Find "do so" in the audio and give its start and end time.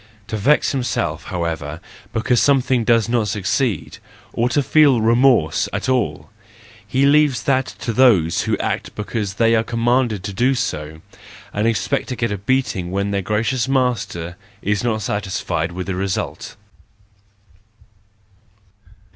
10.33-11.01